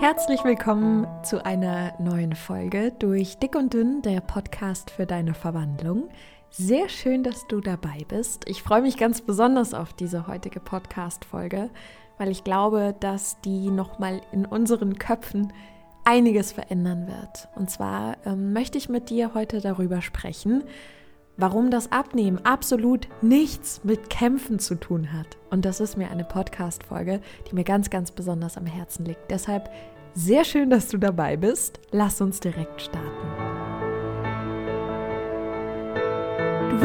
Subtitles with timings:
[0.00, 6.08] Herzlich willkommen zu einer neuen Folge durch Dick und Dünn, der Podcast für deine Verwandlung.
[6.50, 8.48] Sehr schön, dass du dabei bist.
[8.48, 11.70] Ich freue mich ganz besonders auf diese heutige Podcast-Folge,
[12.18, 15.52] weil ich glaube, dass die nochmal in unseren Köpfen
[16.04, 17.48] einiges verändern wird.
[17.54, 20.64] Und zwar ähm, möchte ich mit dir heute darüber sprechen,
[21.36, 25.36] warum das Abnehmen absolut nichts mit Kämpfen zu tun hat.
[25.50, 29.30] Und das ist mir eine Podcast-Folge, die mir ganz, ganz besonders am Herzen liegt.
[29.30, 29.70] Deshalb
[30.14, 31.80] sehr schön, dass du dabei bist.
[31.90, 33.33] Lass uns direkt starten.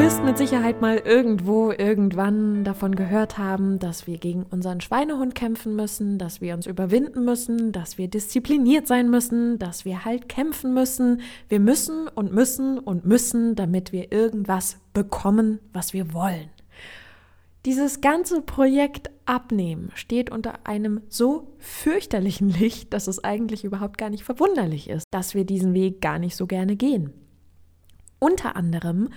[0.00, 5.76] Wirst mit Sicherheit mal irgendwo irgendwann davon gehört haben, dass wir gegen unseren Schweinehund kämpfen
[5.76, 10.72] müssen, dass wir uns überwinden müssen, dass wir diszipliniert sein müssen, dass wir halt kämpfen
[10.72, 11.20] müssen.
[11.50, 16.48] Wir müssen und müssen und müssen, damit wir irgendwas bekommen, was wir wollen.
[17.66, 24.08] Dieses ganze Projekt Abnehmen steht unter einem so fürchterlichen Licht, dass es eigentlich überhaupt gar
[24.08, 27.12] nicht verwunderlich ist, dass wir diesen Weg gar nicht so gerne gehen.
[28.18, 29.10] Unter anderem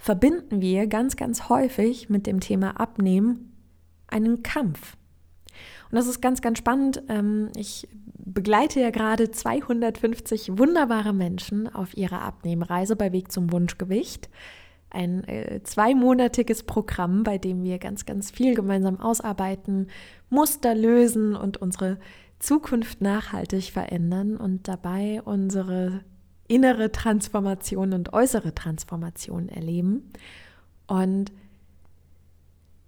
[0.00, 3.52] verbinden wir ganz, ganz häufig mit dem Thema Abnehmen
[4.08, 4.96] einen Kampf.
[5.90, 7.02] Und das ist ganz, ganz spannend.
[7.08, 14.30] Ähm, ich begleite ja gerade 250 wunderbare Menschen auf ihrer Abnehmreise bei Weg zum Wunschgewicht.
[14.88, 19.88] Ein äh, zweimonatiges Programm, bei dem wir ganz, ganz viel gemeinsam ausarbeiten,
[20.30, 21.98] Muster lösen und unsere
[22.38, 26.00] Zukunft nachhaltig verändern und dabei unsere
[26.50, 30.10] innere Transformation und äußere Transformation erleben.
[30.88, 31.30] Und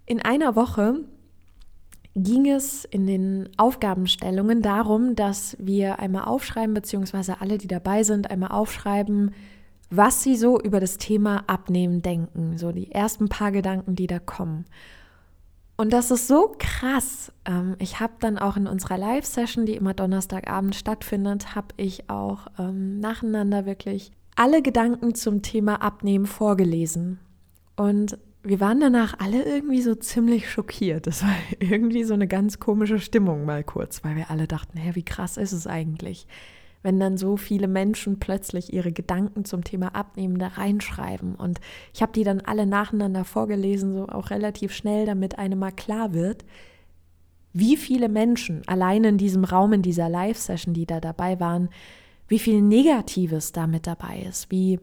[0.05, 0.97] in einer Woche
[2.17, 8.31] ging es in den Aufgabenstellungen darum, dass wir einmal aufschreiben, beziehungsweise alle, die dabei sind,
[8.31, 9.31] einmal aufschreiben,
[9.91, 12.59] was sie so über das Thema Abnehmen denken.
[12.59, 14.65] So die ersten paar Gedanken, die da kommen.
[15.83, 17.33] Und das ist so krass.
[17.45, 22.47] Ähm, ich habe dann auch in unserer Live-Session, die immer Donnerstagabend stattfindet, habe ich auch
[22.57, 27.19] ähm, nacheinander wirklich alle Gedanken zum Thema Abnehmen vorgelesen.
[27.75, 31.09] Und wir waren danach alle irgendwie so ziemlich schockiert.
[31.09, 34.93] Das war irgendwie so eine ganz komische Stimmung mal kurz, weil wir alle dachten, hä,
[34.95, 36.29] wie krass ist es eigentlich?
[36.83, 41.35] Wenn dann so viele Menschen plötzlich ihre Gedanken zum Thema Abnehmen da reinschreiben.
[41.35, 41.61] Und
[41.95, 46.13] ich habe die dann alle nacheinander vorgelesen, so auch relativ schnell, damit einem mal klar
[46.13, 46.45] wird,
[47.53, 51.69] wie viele Menschen allein in diesem Raum, in dieser Live-Session, die da dabei waren,
[52.29, 54.81] wie viel Negatives damit dabei ist, wie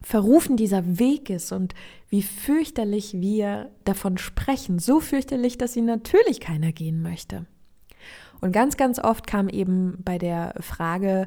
[0.00, 1.74] verrufen dieser Weg ist und
[2.08, 4.78] wie fürchterlich wir davon sprechen.
[4.78, 7.44] So fürchterlich, dass ihn natürlich keiner gehen möchte.
[8.40, 11.26] Und ganz, ganz oft kam eben bei der Frage,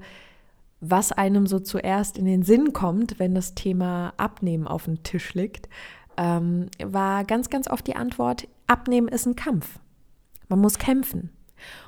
[0.82, 5.34] was einem so zuerst in den Sinn kommt, wenn das Thema Abnehmen auf dem Tisch
[5.34, 5.68] liegt,
[6.18, 9.80] ähm, war ganz, ganz oft die Antwort, Abnehmen ist ein Kampf.
[10.48, 11.32] Man muss kämpfen.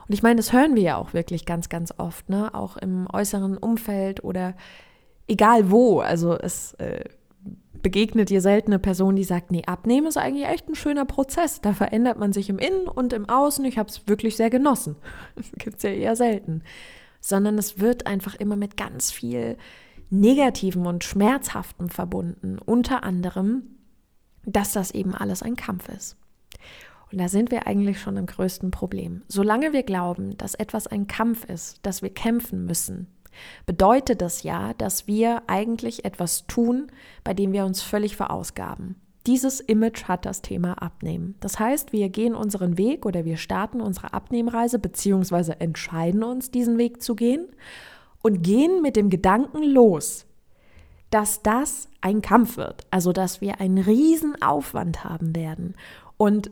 [0.07, 2.53] Und ich meine, das hören wir ja auch wirklich ganz, ganz oft, ne?
[2.53, 4.55] auch im äußeren Umfeld oder
[5.27, 5.99] egal wo.
[5.99, 7.05] Also es äh,
[7.81, 11.61] begegnet dir selten eine Person, die sagt, nee, abnehmen ist eigentlich echt ein schöner Prozess.
[11.61, 13.63] Da verändert man sich im Innen und im Außen.
[13.65, 14.95] Ich habe es wirklich sehr genossen.
[15.35, 16.63] Das gibt es ja eher selten.
[17.19, 19.57] Sondern es wird einfach immer mit ganz viel
[20.09, 22.59] Negativem und Schmerzhaftem verbunden.
[22.59, 23.63] Unter anderem,
[24.45, 26.17] dass das eben alles ein Kampf ist.
[27.11, 29.21] Und da sind wir eigentlich schon im größten Problem.
[29.27, 33.07] Solange wir glauben, dass etwas ein Kampf ist, dass wir kämpfen müssen,
[33.65, 36.87] bedeutet das ja, dass wir eigentlich etwas tun,
[37.23, 38.95] bei dem wir uns völlig verausgaben.
[39.27, 41.35] Dieses Image hat das Thema Abnehmen.
[41.41, 46.79] Das heißt, wir gehen unseren Weg oder wir starten unsere Abnehmreise beziehungsweise entscheiden uns, diesen
[46.79, 47.47] Weg zu gehen
[48.23, 50.25] und gehen mit dem Gedanken los,
[51.11, 55.75] dass das ein Kampf wird, also dass wir einen riesen Aufwand haben werden.
[56.17, 56.49] Und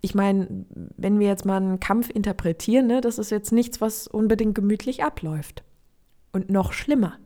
[0.00, 0.64] ich meine,
[0.96, 5.04] wenn wir jetzt mal einen Kampf interpretieren, ne, das ist jetzt nichts, was unbedingt gemütlich
[5.04, 5.62] abläuft.
[6.32, 7.18] Und noch schlimmer.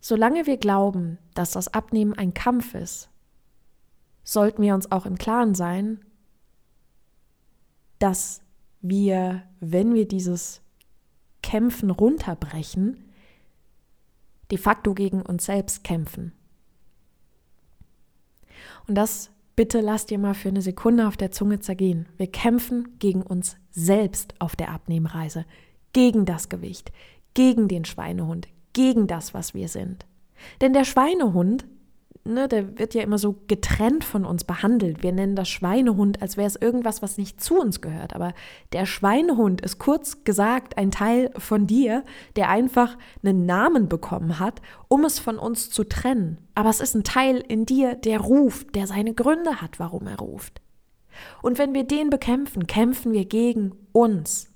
[0.00, 3.08] Solange wir glauben, dass das Abnehmen ein Kampf ist,
[4.24, 6.04] sollten wir uns auch im Klaren sein,
[7.98, 8.42] dass
[8.80, 10.60] wir, wenn wir dieses
[11.42, 13.12] Kämpfen runterbrechen,
[14.50, 16.32] de facto gegen uns selbst kämpfen.
[18.86, 22.08] Und das bitte lasst ihr mal für eine Sekunde auf der Zunge zergehen.
[22.16, 25.46] Wir kämpfen gegen uns selbst auf der Abnehmreise,
[25.92, 26.92] gegen das Gewicht,
[27.34, 30.06] gegen den Schweinehund, gegen das, was wir sind.
[30.60, 31.66] Denn der Schweinehund,
[32.24, 35.02] ne, der wird ja immer so getrennt von uns behandelt.
[35.02, 38.14] Wir nennen das Schweinehund, als wäre es irgendwas, was nicht zu uns gehört.
[38.14, 38.32] Aber
[38.72, 42.04] der Schweinehund ist kurz gesagt ein Teil von dir,
[42.36, 46.38] der einfach einen Namen bekommen hat, um es von uns zu trennen.
[46.54, 50.18] Aber es ist ein Teil in dir, der ruft, der seine Gründe hat, warum er
[50.18, 50.60] ruft.
[51.42, 54.51] Und wenn wir den bekämpfen, kämpfen wir gegen uns.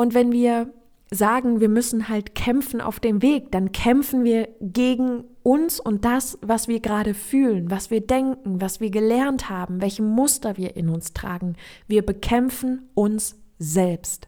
[0.00, 0.72] Und wenn wir
[1.10, 6.38] sagen, wir müssen halt kämpfen auf dem Weg, dann kämpfen wir gegen uns und das,
[6.40, 10.88] was wir gerade fühlen, was wir denken, was wir gelernt haben, welche Muster wir in
[10.88, 11.54] uns tragen.
[11.86, 14.26] Wir bekämpfen uns selbst.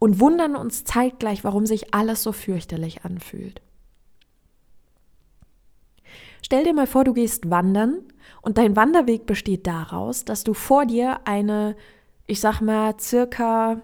[0.00, 3.62] Und wundern uns zeitgleich, warum sich alles so fürchterlich anfühlt.
[6.42, 8.00] Stell dir mal vor, du gehst wandern
[8.42, 11.76] und dein Wanderweg besteht daraus, dass du vor dir eine,
[12.26, 13.82] ich sag mal, circa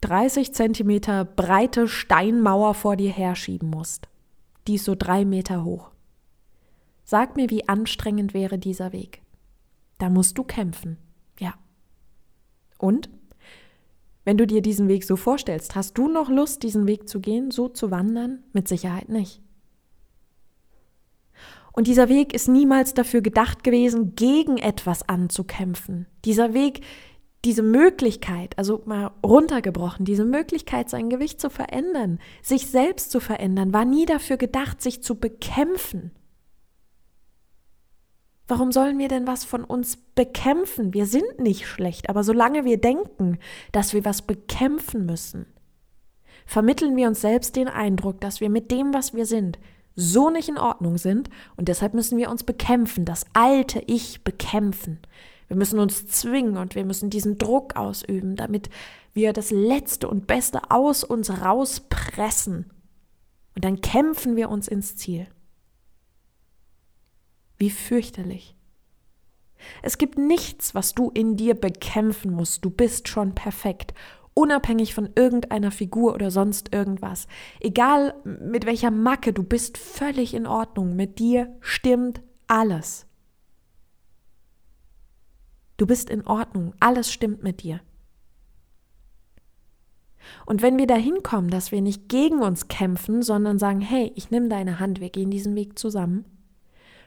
[0.00, 4.08] 30 Zentimeter breite Steinmauer vor dir herschieben musst.
[4.66, 5.90] Die ist so drei Meter hoch.
[7.04, 9.22] Sag mir, wie anstrengend wäre dieser Weg.
[9.98, 10.98] Da musst du kämpfen.
[11.38, 11.54] Ja.
[12.78, 13.08] Und?
[14.24, 17.52] Wenn du dir diesen Weg so vorstellst, hast du noch Lust, diesen Weg zu gehen,
[17.52, 18.42] so zu wandern?
[18.52, 19.40] Mit Sicherheit nicht.
[21.76, 26.06] Und dieser Weg ist niemals dafür gedacht gewesen, gegen etwas anzukämpfen.
[26.24, 26.80] Dieser Weg
[27.44, 33.72] diese Möglichkeit, also mal runtergebrochen, diese Möglichkeit, sein Gewicht zu verändern, sich selbst zu verändern,
[33.72, 36.10] war nie dafür gedacht, sich zu bekämpfen.
[38.48, 40.92] Warum sollen wir denn was von uns bekämpfen?
[40.92, 43.38] Wir sind nicht schlecht, aber solange wir denken,
[43.70, 45.46] dass wir was bekämpfen müssen,
[46.46, 49.58] vermitteln wir uns selbst den Eindruck, dass wir mit dem, was wir sind,
[49.96, 55.00] so nicht in Ordnung sind und deshalb müssen wir uns bekämpfen, das alte Ich bekämpfen.
[55.48, 58.68] Wir müssen uns zwingen und wir müssen diesen Druck ausüben, damit
[59.14, 62.70] wir das Letzte und Beste aus uns rauspressen.
[63.54, 65.26] Und dann kämpfen wir uns ins Ziel.
[67.58, 68.54] Wie fürchterlich.
[69.82, 72.64] Es gibt nichts, was du in dir bekämpfen musst.
[72.64, 73.94] Du bist schon perfekt,
[74.36, 77.26] unabhängig von irgendeiner Figur oder sonst irgendwas.
[77.58, 80.94] Egal mit welcher Macke, du bist völlig in Ordnung.
[80.94, 83.06] Mit dir stimmt alles.
[85.78, 87.80] Du bist in Ordnung, alles stimmt mit dir.
[90.44, 94.30] Und wenn wir dahin kommen, dass wir nicht gegen uns kämpfen, sondern sagen, hey, ich
[94.30, 96.26] nehme deine Hand, wir gehen diesen Weg zusammen,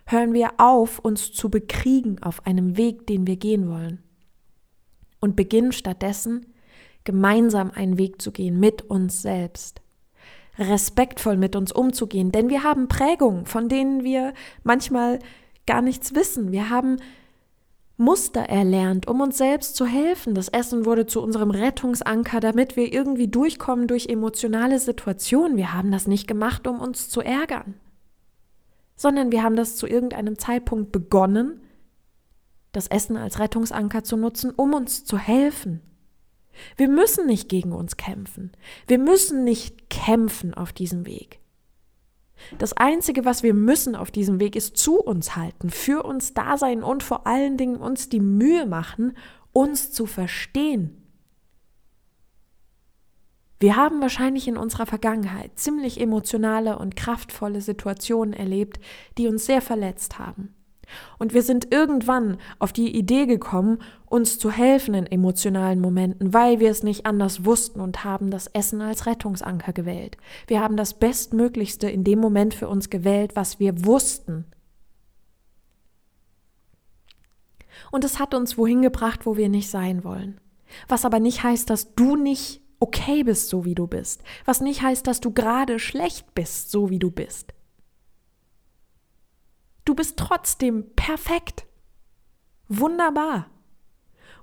[0.05, 4.01] hören wir auf, uns zu bekriegen auf einem Weg, den wir gehen wollen.
[5.19, 6.45] Und beginnen stattdessen,
[7.09, 9.81] gemeinsam einen Weg zu gehen mit uns selbst.
[10.59, 15.17] Respektvoll mit uns umzugehen, denn wir haben Prägungen, von denen wir manchmal
[15.65, 16.51] gar nichts wissen.
[16.51, 16.97] Wir haben
[17.97, 20.35] Muster erlernt, um uns selbst zu helfen.
[20.35, 25.57] Das Essen wurde zu unserem Rettungsanker, damit wir irgendwie durchkommen durch emotionale Situationen.
[25.57, 27.73] Wir haben das nicht gemacht, um uns zu ärgern,
[28.95, 31.59] sondern wir haben das zu irgendeinem Zeitpunkt begonnen,
[32.71, 35.81] das Essen als Rettungsanker zu nutzen, um uns zu helfen.
[36.77, 38.51] Wir müssen nicht gegen uns kämpfen.
[38.87, 41.39] Wir müssen nicht kämpfen auf diesem Weg.
[42.57, 46.57] Das Einzige, was wir müssen auf diesem Weg, ist zu uns halten, für uns da
[46.57, 49.17] sein und vor allen Dingen uns die Mühe machen,
[49.51, 50.95] uns zu verstehen.
[53.59, 58.79] Wir haben wahrscheinlich in unserer Vergangenheit ziemlich emotionale und kraftvolle Situationen erlebt,
[59.17, 60.55] die uns sehr verletzt haben.
[61.17, 66.59] Und wir sind irgendwann auf die Idee gekommen, uns zu helfen in emotionalen Momenten, weil
[66.59, 70.17] wir es nicht anders wussten und haben das Essen als Rettungsanker gewählt.
[70.47, 74.45] Wir haben das Bestmöglichste in dem Moment für uns gewählt, was wir wussten.
[77.91, 80.39] Und es hat uns wohin gebracht, wo wir nicht sein wollen.
[80.87, 84.23] Was aber nicht heißt, dass du nicht okay bist, so wie du bist.
[84.45, 87.53] Was nicht heißt, dass du gerade schlecht bist, so wie du bist.
[89.99, 91.65] Bist trotzdem perfekt.
[92.69, 93.47] Wunderbar.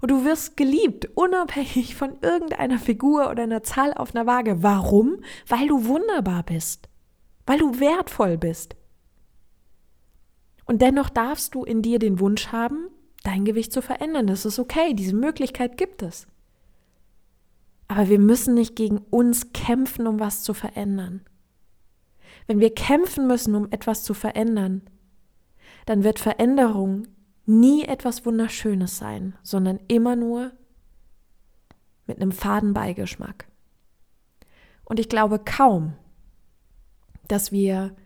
[0.03, 4.63] Und du wirst geliebt, unabhängig von irgendeiner Figur oder einer Zahl auf einer Waage.
[4.63, 5.23] Warum?
[5.49, 6.91] Weil du wunderbar bist.
[7.47, 8.77] Weil du wertvoll bist.
[10.67, 12.89] Und dennoch darfst du in dir den Wunsch haben,
[13.25, 14.27] dein Gewicht zu verändern.
[14.27, 16.27] Das ist okay, diese Möglichkeit gibt es.
[17.89, 21.23] Aber wir müssen nicht gegen uns kämpfen, um was zu verändern.
[22.47, 24.83] Wenn wir kämpfen müssen, um etwas zu verändern,
[25.87, 27.09] dann wird Veränderung
[27.47, 30.52] nie etwas Wunderschönes sein, sondern immer nur
[32.07, 33.47] mit einem faden Beigeschmack.
[34.85, 35.95] Und ich glaube kaum,
[37.28, 37.97] dass wir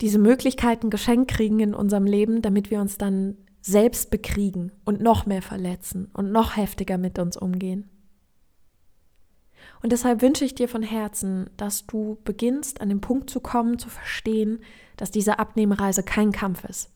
[0.00, 5.26] diese Möglichkeiten geschenkt kriegen in unserem Leben, damit wir uns dann selbst bekriegen und noch
[5.26, 7.90] mehr verletzen und noch heftiger mit uns umgehen.
[9.82, 13.78] Und deshalb wünsche ich dir von Herzen, dass du beginnst, an den Punkt zu kommen,
[13.78, 14.60] zu verstehen,
[15.00, 16.90] dass diese Abnehmreise kein Kampf ist.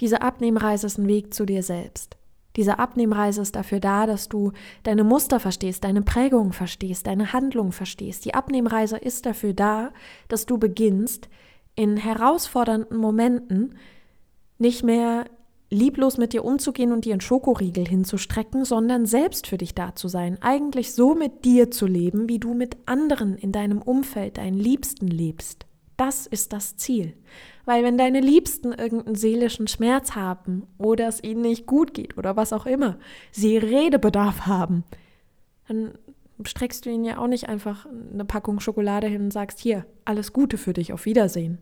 [0.00, 2.16] Diese Abnehmreise ist ein Weg zu dir selbst.
[2.56, 4.50] Diese Abnehmreise ist dafür da, dass du
[4.82, 8.24] deine Muster verstehst, deine Prägungen verstehst, deine Handlungen verstehst.
[8.24, 9.92] Die Abnehmreise ist dafür da,
[10.26, 11.28] dass du beginnst,
[11.76, 13.78] in herausfordernden Momenten
[14.58, 15.26] nicht mehr
[15.70, 20.08] lieblos mit dir umzugehen und dir einen Schokoriegel hinzustrecken, sondern selbst für dich da zu
[20.08, 24.58] sein, eigentlich so mit dir zu leben, wie du mit anderen in deinem Umfeld, deinen
[24.58, 25.66] Liebsten lebst.
[25.96, 27.14] Das ist das Ziel.
[27.64, 32.36] Weil wenn deine Liebsten irgendeinen seelischen Schmerz haben oder es ihnen nicht gut geht oder
[32.36, 32.98] was auch immer,
[33.32, 34.84] sie Redebedarf haben,
[35.66, 35.94] dann
[36.44, 40.32] streckst du ihnen ja auch nicht einfach eine Packung Schokolade hin und sagst, hier, alles
[40.32, 41.58] Gute für dich, auf Wiedersehen.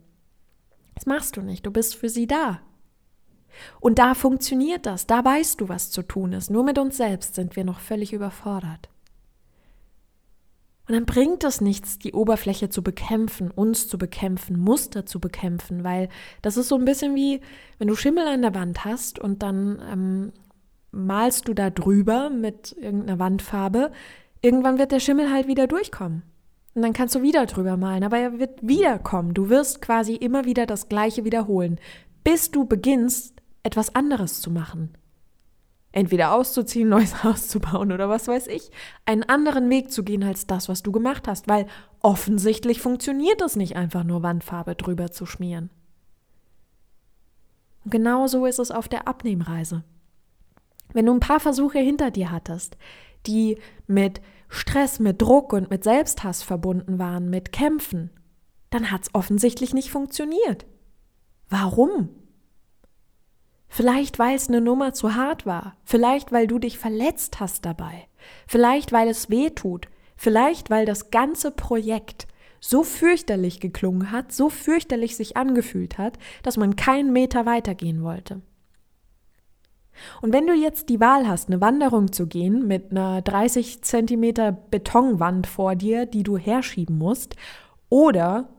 [0.94, 2.60] Das machst du nicht, du bist für sie da.
[3.80, 6.50] Und da funktioniert das, da weißt du, was zu tun ist.
[6.50, 8.88] Nur mit uns selbst sind wir noch völlig überfordert.
[10.86, 15.82] Und dann bringt es nichts, die Oberfläche zu bekämpfen, uns zu bekämpfen, Muster zu bekämpfen,
[15.82, 16.10] weil
[16.42, 17.40] das ist so ein bisschen wie,
[17.78, 20.32] wenn du Schimmel an der Wand hast und dann ähm,
[20.90, 23.92] malst du da drüber mit irgendeiner Wandfarbe,
[24.42, 26.22] irgendwann wird der Schimmel halt wieder durchkommen.
[26.74, 29.32] Und dann kannst du wieder drüber malen, aber er wird wiederkommen.
[29.32, 31.78] Du wirst quasi immer wieder das Gleiche wiederholen,
[32.24, 33.33] bis du beginnst,
[33.64, 34.96] etwas anderes zu machen.
[35.90, 38.70] Entweder auszuziehen, neues Haus zu bauen oder was weiß ich,
[39.04, 41.66] einen anderen Weg zu gehen als das, was du gemacht hast, weil
[42.00, 45.70] offensichtlich funktioniert es nicht einfach nur Wandfarbe drüber zu schmieren.
[47.84, 49.82] Und genau so ist es auf der Abnehmreise.
[50.92, 52.76] Wenn du ein paar Versuche hinter dir hattest,
[53.26, 58.10] die mit Stress, mit Druck und mit Selbsthass verbunden waren, mit Kämpfen,
[58.70, 60.66] dann hat es offensichtlich nicht funktioniert.
[61.48, 62.10] Warum?
[63.76, 65.74] Vielleicht, weil es eine Nummer zu hart war.
[65.82, 68.06] Vielleicht, weil du dich verletzt hast dabei.
[68.46, 69.88] Vielleicht, weil es weh tut.
[70.16, 72.28] Vielleicht, weil das ganze Projekt
[72.60, 78.42] so fürchterlich geklungen hat, so fürchterlich sich angefühlt hat, dass man keinen Meter weitergehen wollte.
[80.22, 84.52] Und wenn du jetzt die Wahl hast, eine Wanderung zu gehen mit einer 30 Zentimeter
[84.52, 87.34] Betonwand vor dir, die du herschieben musst,
[87.88, 88.53] oder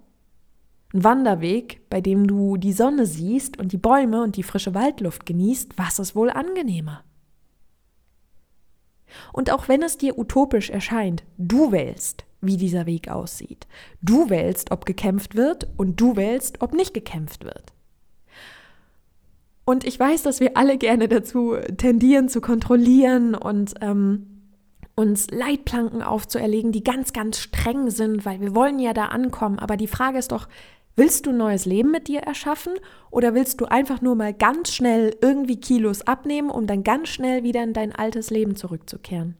[0.95, 5.25] ein Wanderweg, bei dem du die Sonne siehst und die Bäume und die frische Waldluft
[5.25, 7.03] genießt, was ist wohl angenehmer?
[9.33, 13.67] Und auch wenn es dir utopisch erscheint, du wählst, wie dieser Weg aussieht.
[14.01, 17.73] Du wählst, ob gekämpft wird und du wählst, ob nicht gekämpft wird.
[19.65, 24.27] Und ich weiß, dass wir alle gerne dazu tendieren, zu kontrollieren und ähm,
[24.95, 29.59] uns Leitplanken aufzuerlegen, die ganz, ganz streng sind, weil wir wollen ja da ankommen.
[29.59, 30.47] Aber die Frage ist doch,
[30.97, 32.73] Willst du ein neues Leben mit dir erschaffen
[33.11, 37.43] oder willst du einfach nur mal ganz schnell irgendwie Kilos abnehmen, um dann ganz schnell
[37.43, 39.35] wieder in dein altes Leben zurückzukehren?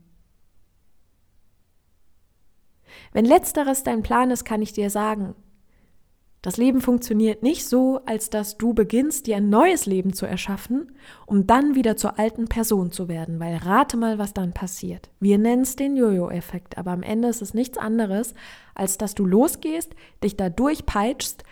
[3.13, 5.35] Wenn letzteres dein Plan ist, kann ich dir sagen,
[6.45, 10.91] das Leben funktioniert nicht so, als dass du beginnst, dir ein neues Leben zu erschaffen,
[11.25, 15.09] um dann wieder zur alten Person zu werden, weil rate mal, was dann passiert.
[15.19, 18.35] Wir nennen es den Jojo-Effekt, aber am Ende ist es nichts anderes,
[18.75, 21.43] als dass du losgehst, dich da durchpeitschst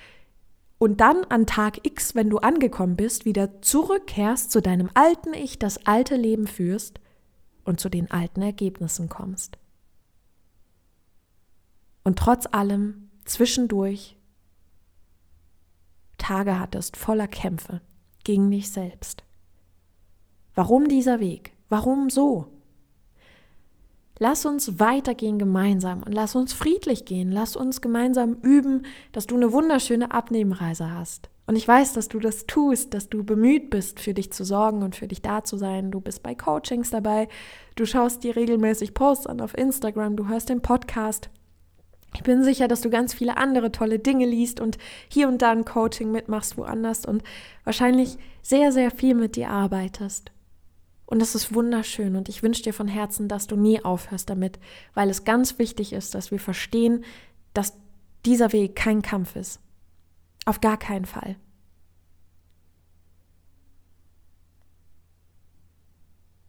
[0.77, 5.57] und dann an Tag X, wenn du angekommen bist, wieder zurückkehrst zu deinem alten Ich,
[5.57, 6.99] das alte Leben führst
[7.65, 9.57] und zu den alten Ergebnissen kommst.
[12.03, 14.17] Und trotz allem zwischendurch
[16.23, 17.81] Tage hattest voller Kämpfe
[18.23, 19.23] gegen dich selbst.
[20.55, 21.53] Warum dieser Weg?
[21.67, 22.47] Warum so?
[24.19, 27.31] Lass uns weitergehen gemeinsam und lass uns friedlich gehen.
[27.31, 31.29] Lass uns gemeinsam üben, dass du eine wunderschöne Abnehmreise hast.
[31.45, 34.81] Und ich weiß, dass du das tust, dass du bemüht bist, für dich zu sorgen
[34.81, 35.91] und für dich da zu sein.
[35.91, 37.27] Du bist bei Coachings dabei,
[37.75, 41.29] du schaust dir regelmäßig Posts an auf Instagram, du hörst den Podcast.
[42.15, 44.77] Ich bin sicher, dass du ganz viele andere tolle Dinge liest und
[45.09, 47.23] hier und da ein Coaching mitmachst woanders und
[47.63, 50.31] wahrscheinlich sehr, sehr viel mit dir arbeitest.
[51.05, 54.59] Und das ist wunderschön und ich wünsche dir von Herzen, dass du nie aufhörst damit,
[54.93, 57.03] weil es ganz wichtig ist, dass wir verstehen,
[57.53, 57.77] dass
[58.25, 59.59] dieser Weg kein Kampf ist.
[60.45, 61.35] Auf gar keinen Fall.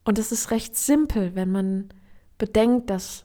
[0.04, 1.88] Und es ist recht simpel, wenn man
[2.36, 3.24] bedenkt, dass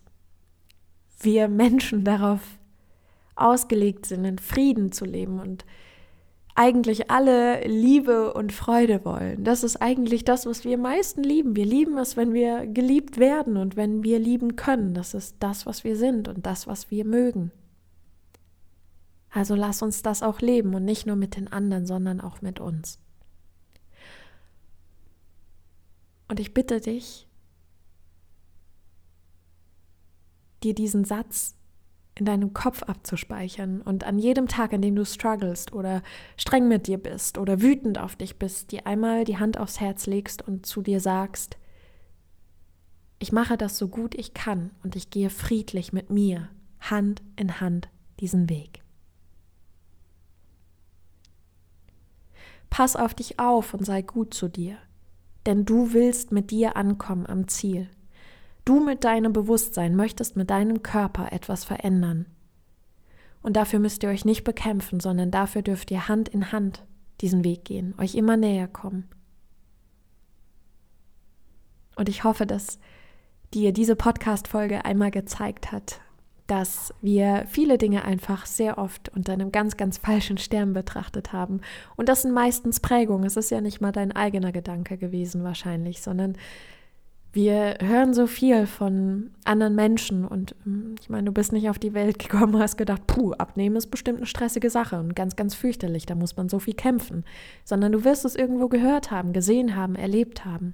[1.21, 2.41] wir Menschen darauf
[3.35, 5.65] ausgelegt sind, in Frieden zu leben und
[6.55, 9.45] eigentlich alle Liebe und Freude wollen.
[9.45, 11.55] Das ist eigentlich das, was wir am meisten lieben.
[11.55, 14.93] Wir lieben es, wenn wir geliebt werden und wenn wir lieben können.
[14.93, 17.53] Das ist das, was wir sind und das, was wir mögen.
[19.31, 22.59] Also lass uns das auch leben und nicht nur mit den anderen, sondern auch mit
[22.59, 22.99] uns.
[26.27, 27.28] Und ich bitte dich,
[30.63, 31.56] dir diesen Satz
[32.16, 36.01] in deinem Kopf abzuspeichern und an jedem Tag, an dem du strugglest oder
[36.38, 40.06] streng mit dir bist oder wütend auf dich bist, dir einmal die Hand aufs Herz
[40.06, 41.58] legst und zu dir sagst,
[43.20, 46.50] ich mache das so gut ich kann und ich gehe friedlich mit mir
[46.80, 47.89] Hand in Hand
[48.20, 48.82] diesen Weg.
[52.70, 54.78] Pass auf dich auf und sei gut zu dir.
[55.46, 57.89] Denn du willst mit dir ankommen am Ziel.
[58.66, 62.25] Du mit deinem Bewusstsein möchtest mit deinem Körper etwas verändern.
[63.42, 66.84] Und dafür müsst ihr euch nicht bekämpfen, sondern dafür dürft ihr Hand in Hand
[67.22, 69.08] diesen Weg gehen, euch immer näher kommen.
[71.96, 72.80] Und ich hoffe, dass
[73.54, 76.00] dir diese Podcast-Folge einmal gezeigt hat,
[76.48, 81.62] dass wir viele Dinge einfach sehr oft unter einem ganz, ganz falschen Stern betrachtet haben.
[81.96, 83.25] Und das sind meistens Prägungen.
[83.25, 86.38] Es ist ja nicht mal dein eigener Gedanke gewesen wahrscheinlich, sondern
[87.31, 91.77] wir hören so viel von anderen Menschen und hm, ich meine, du bist nicht auf
[91.77, 95.53] die Welt gekommen hast gedacht, puh, abnehmen ist bestimmt eine stressige Sache und ganz, ganz
[95.53, 97.24] fürchterlich, da muss man so viel kämpfen,
[97.63, 100.74] sondern du wirst es irgendwo gehört haben, gesehen haben, erlebt haben.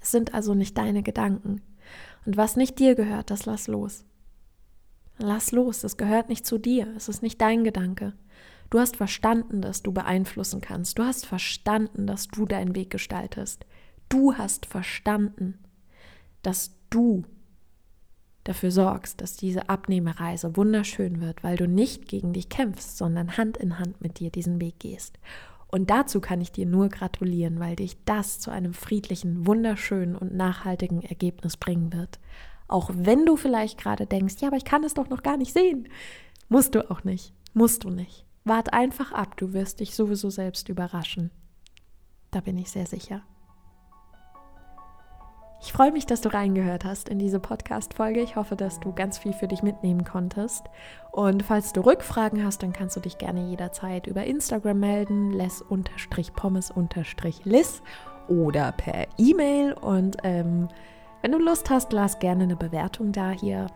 [0.00, 1.62] Es sind also nicht deine Gedanken.
[2.24, 4.04] Und was nicht dir gehört, das lass los.
[5.18, 8.12] Lass los, es gehört nicht zu dir, es ist nicht dein Gedanke.
[8.70, 10.98] Du hast verstanden, dass du beeinflussen kannst.
[10.98, 13.64] Du hast verstanden, dass du deinen Weg gestaltest.
[14.08, 15.58] Du hast verstanden,
[16.42, 17.24] dass du
[18.44, 23.56] dafür sorgst, dass diese Abnehmereise wunderschön wird, weil du nicht gegen dich kämpfst, sondern Hand
[23.56, 25.18] in Hand mit dir diesen Weg gehst.
[25.68, 30.34] Und dazu kann ich dir nur gratulieren, weil dich das zu einem friedlichen, wunderschönen und
[30.34, 32.20] nachhaltigen Ergebnis bringen wird.
[32.68, 35.52] Auch wenn du vielleicht gerade denkst, ja, aber ich kann es doch noch gar nicht
[35.52, 35.88] sehen.
[36.48, 37.32] Musst du auch nicht.
[37.52, 38.24] Musst du nicht.
[38.44, 41.30] Wart einfach ab, du wirst dich sowieso selbst überraschen.
[42.30, 43.22] Da bin ich sehr sicher.
[45.66, 48.20] Ich freue mich, dass du reingehört hast in diese Podcast-Folge.
[48.20, 50.66] Ich hoffe, dass du ganz viel für dich mitnehmen konntest.
[51.10, 56.22] Und falls du Rückfragen hast, dann kannst du dich gerne jederzeit über Instagram melden, les-pommes-liss
[58.28, 59.72] oder per E-Mail.
[59.72, 60.68] Und ähm,
[61.22, 63.66] wenn du Lust hast, lass gerne eine Bewertung da hier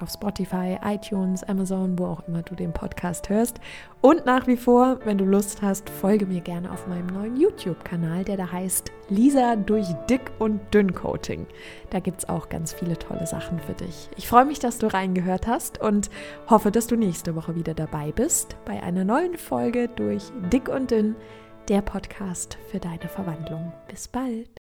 [0.00, 3.60] auf Spotify, iTunes, Amazon, wo auch immer du den Podcast hörst.
[4.00, 8.24] Und nach wie vor, wenn du Lust hast, folge mir gerne auf meinem neuen YouTube-Kanal,
[8.24, 11.46] der da heißt Lisa durch Dick- und Dünn-Coating.
[11.90, 14.10] Da gibt es auch ganz viele tolle Sachen für dich.
[14.16, 16.10] Ich freue mich, dass du reingehört hast und
[16.48, 20.90] hoffe, dass du nächste Woche wieder dabei bist bei einer neuen Folge durch Dick und
[20.90, 21.16] Dünn,
[21.68, 23.72] der Podcast für deine Verwandlung.
[23.88, 24.65] Bis bald.